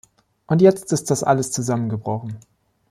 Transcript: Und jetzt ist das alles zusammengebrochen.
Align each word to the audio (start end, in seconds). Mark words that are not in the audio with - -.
Und 0.47 0.63
jetzt 0.63 0.91
ist 0.91 1.11
das 1.11 1.21
alles 1.23 1.51
zusammengebrochen. 1.51 2.37